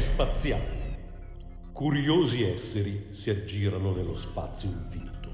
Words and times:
spaziali. 0.00 0.82
Curiosi 1.72 2.44
esseri 2.44 3.08
si 3.10 3.30
aggirano 3.30 3.92
nello 3.92 4.14
spazio 4.14 4.68
infinito 4.68 5.30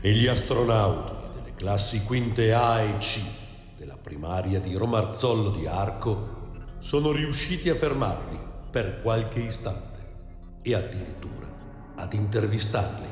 e 0.00 0.12
gli 0.12 0.26
astronauti 0.26 1.12
delle 1.34 1.54
classi 1.54 2.02
quinte 2.02 2.52
A 2.52 2.80
e 2.80 2.98
C 2.98 3.20
della 3.76 3.96
primaria 4.00 4.58
di 4.60 4.74
Romarzollo 4.74 5.50
di 5.50 5.66
Arco 5.66 6.36
sono 6.78 7.12
riusciti 7.12 7.70
a 7.70 7.74
fermarli 7.74 8.38
per 8.70 9.00
qualche 9.02 9.40
istante 9.40 9.98
e 10.62 10.74
addirittura 10.74 11.46
ad 11.94 12.12
intervistarli. 12.12 13.06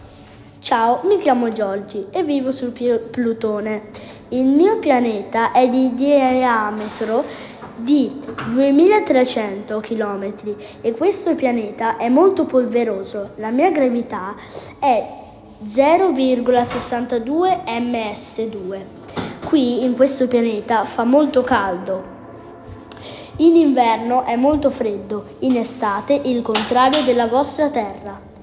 Ciao, 0.58 1.02
mi 1.04 1.18
chiamo 1.20 1.50
Giorgi 1.50 2.06
e 2.10 2.24
vivo 2.24 2.50
sul 2.50 2.72
Plutone. 2.72 3.90
Il 4.30 4.46
mio 4.46 4.78
pianeta 4.78 5.52
è 5.52 5.68
di 5.68 5.94
diametro 5.94 7.24
di 7.76 8.20
2300 8.52 9.80
km 9.80 10.32
e 10.80 10.92
questo 10.92 11.34
pianeta 11.34 11.96
è 11.96 12.08
molto 12.08 12.46
polveroso. 12.46 13.30
La 13.36 13.50
mia 13.50 13.70
gravità 13.70 14.34
è 14.78 15.04
0,62 15.64 17.64
ms2. 17.64 18.80
Qui 19.46 19.84
in 19.84 19.94
questo 19.94 20.26
pianeta 20.26 20.84
fa 20.84 21.04
molto 21.04 21.42
caldo. 21.42 22.14
In 23.36 23.54
inverno 23.54 24.24
è 24.24 24.34
molto 24.34 24.70
freddo, 24.70 25.24
in 25.40 25.56
estate 25.56 26.18
il 26.24 26.40
contrario 26.40 27.02
della 27.02 27.26
vostra 27.26 27.68
Terra. 27.68 28.35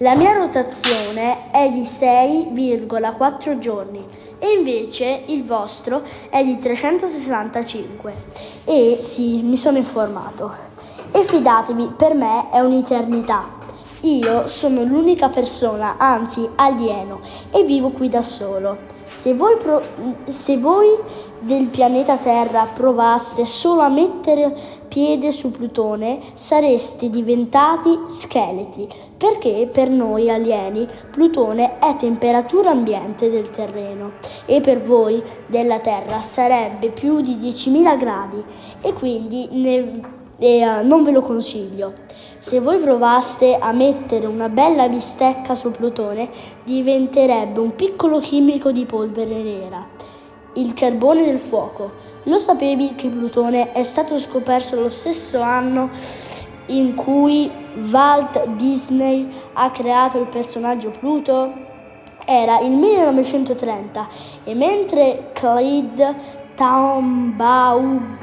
La 0.00 0.14
mia 0.14 0.32
rotazione 0.32 1.50
è 1.50 1.68
di 1.70 1.80
6,4 1.80 3.58
giorni 3.58 4.06
e 4.38 4.52
invece 4.52 5.22
il 5.26 5.44
vostro 5.44 6.02
è 6.30 6.44
di 6.44 6.56
365. 6.56 8.14
E 8.64 8.98
sì, 9.00 9.42
mi 9.42 9.56
sono 9.56 9.76
informato. 9.76 10.54
E 11.10 11.24
fidatevi, 11.24 11.94
per 11.96 12.14
me 12.14 12.48
è 12.50 12.60
un'eternità. 12.60 13.56
Io 14.02 14.46
sono 14.46 14.84
l'unica 14.84 15.30
persona, 15.30 15.96
anzi 15.98 16.48
alieno, 16.54 17.18
e 17.50 17.64
vivo 17.64 17.90
qui 17.90 18.08
da 18.08 18.22
solo. 18.22 18.97
Se 19.12 19.34
voi, 19.34 19.56
pro- 19.56 19.82
se 20.26 20.56
voi, 20.56 20.96
del 21.40 21.66
pianeta 21.66 22.16
Terra 22.16 22.68
provaste 22.72 23.46
solo 23.46 23.82
a 23.82 23.88
mettere 23.88 24.54
piede 24.88 25.30
su 25.30 25.50
Plutone, 25.50 26.20
sareste 26.34 27.08
diventati 27.10 27.96
scheletri, 28.08 28.88
perché 29.16 29.68
per 29.70 29.90
noi 29.90 30.30
alieni 30.30 30.86
Plutone 31.10 31.78
è 31.78 31.94
temperatura 31.96 32.70
ambiente 32.70 33.30
del 33.30 33.50
terreno 33.50 34.12
e 34.46 34.60
per 34.60 34.82
voi 34.82 35.22
della 35.46 35.78
Terra 35.78 36.20
sarebbe 36.20 36.88
più 36.88 37.20
di 37.20 37.36
10.000 37.36 37.98
gradi 37.98 38.42
e 38.80 38.92
quindi 38.94 39.48
ne, 39.52 40.00
eh, 40.38 40.82
non 40.82 41.02
ve 41.02 41.10
lo 41.10 41.22
consiglio. 41.22 41.92
Se 42.38 42.60
voi 42.60 42.78
provaste 42.78 43.56
a 43.58 43.72
mettere 43.72 44.26
una 44.26 44.48
bella 44.48 44.88
bistecca 44.88 45.54
su 45.54 45.70
Plutone, 45.70 46.30
diventerebbe 46.64 47.58
un 47.60 47.74
piccolo 47.74 48.20
chimico 48.20 48.70
di 48.70 48.84
polvere 48.84 49.42
nera. 49.42 49.86
Il 50.54 50.74
carbone 50.74 51.24
del 51.24 51.38
fuoco. 51.38 52.06
Lo 52.24 52.38
sapevi 52.38 52.94
che 52.94 53.08
Plutone 53.08 53.72
è 53.72 53.82
stato 53.82 54.18
scoperto 54.18 54.80
lo 54.80 54.88
stesso 54.88 55.40
anno 55.40 55.90
in 56.66 56.94
cui 56.94 57.50
Walt 57.90 58.46
Disney 58.56 59.30
ha 59.54 59.70
creato 59.70 60.18
il 60.18 60.26
personaggio 60.26 60.90
Pluto? 60.90 61.66
Era 62.24 62.60
il 62.60 62.72
1930 62.72 64.08
e 64.44 64.54
mentre 64.54 65.30
Clyde 65.32 66.46
Tombaugh 66.58 68.18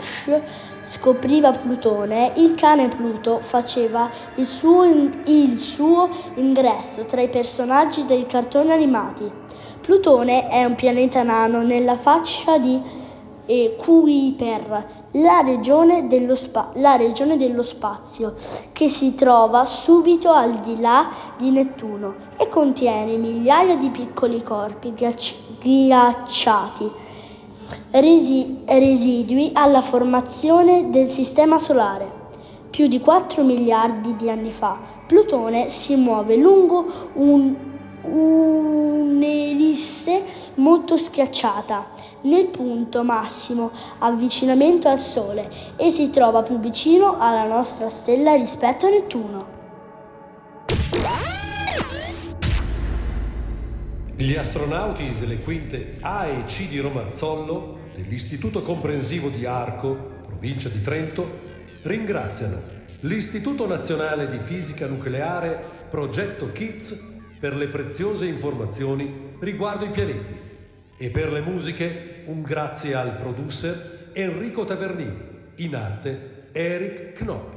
scopriva 0.81 1.51
Plutone, 1.53 2.33
il 2.35 2.53
cane 2.55 2.89
Pluto 2.89 3.39
faceva 3.39 4.09
il 4.35 4.45
suo, 4.45 4.83
il 4.83 5.57
suo, 5.57 6.09
ingresso 6.35 7.05
tra 7.05 7.21
i 7.21 7.29
personaggi 7.29 8.03
dei 8.03 8.25
cartoni 8.27 8.71
animati. 8.71 9.31
Plutone 9.79 10.49
è 10.49 10.65
un 10.65 10.75
pianeta 10.75 11.23
nano 11.23 11.61
nella 11.61 11.95
fascia 11.95 12.57
di 12.57 12.81
Kuiper, 13.77 14.85
la 15.11 15.39
regione, 15.39 16.05
spa- 16.35 16.71
la 16.73 16.97
regione 16.97 17.37
dello 17.37 17.63
spazio, 17.63 18.33
che 18.73 18.89
si 18.89 19.15
trova 19.15 19.63
subito 19.63 20.31
al 20.31 20.59
di 20.59 20.81
là 20.81 21.07
di 21.37 21.51
Nettuno 21.51 22.15
e 22.35 22.49
contiene 22.49 23.15
migliaia 23.15 23.77
di 23.77 23.89
piccoli 23.91 24.43
corpi 24.43 24.93
ghiacci- 24.93 25.57
ghiacciati 25.61 27.13
resi- 27.91 28.61
residui 28.65 29.51
alla 29.53 29.81
formazione 29.81 30.89
del 30.89 31.07
Sistema 31.07 31.57
Solare. 31.57 32.23
Più 32.69 32.87
di 32.87 32.99
4 32.99 33.43
miliardi 33.43 34.15
di 34.15 34.29
anni 34.29 34.51
fa, 34.51 34.77
Plutone 35.07 35.69
si 35.69 35.95
muove 35.95 36.35
lungo 36.35 37.11
un, 37.13 37.55
un'elisse 39.15 40.23
molto 40.55 40.97
schiacciata 40.97 41.93
nel 42.21 42.47
punto 42.47 43.03
massimo 43.03 43.69
avvicinamento 43.99 44.87
al 44.87 44.97
Sole 44.97 45.49
e 45.75 45.91
si 45.91 46.09
trova 46.09 46.41
più 46.41 46.59
vicino 46.59 47.17
alla 47.19 47.45
nostra 47.45 47.89
stella 47.89 48.33
rispetto 48.33 48.87
a 48.87 48.89
Nettuno. 48.89 49.54
Gli 54.17 54.35
astronauti 54.35 55.17
delle 55.19 55.39
quinte 55.39 55.97
A 55.99 56.25
e 56.27 56.45
C 56.45 56.69
di 56.69 56.79
Romarzollo, 56.79 57.89
dell'Istituto 57.93 58.61
Comprensivo 58.61 59.27
di 59.27 59.45
Arco, 59.45 60.23
provincia 60.25 60.69
di 60.69 60.79
Trento, 60.79 61.39
ringraziano 61.81 62.61
l'Istituto 63.01 63.67
Nazionale 63.67 64.29
di 64.29 64.39
Fisica 64.39 64.87
Nucleare 64.87 65.73
Progetto 65.89 66.49
KITS 66.53 67.03
per 67.41 67.57
le 67.57 67.67
preziose 67.67 68.25
informazioni 68.25 69.35
riguardo 69.39 69.83
i 69.83 69.89
pianeti 69.89 70.33
e 70.95 71.09
per 71.09 71.29
le 71.33 71.41
musiche 71.41 72.23
un 72.27 72.41
grazie 72.41 72.95
al 72.95 73.17
producer 73.17 74.11
Enrico 74.13 74.63
Tavernini, 74.63 75.17
in 75.57 75.75
arte 75.75 76.47
Eric 76.53 77.17
Knopp. 77.17 77.55